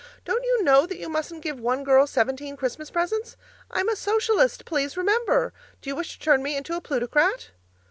[0.25, 3.37] Don't you KNOW that you mustn't give one girl seventeen Christmas presents?
[3.69, 7.51] I'm a Socialist, please remember; do you wish to turn me into a Plutocrat?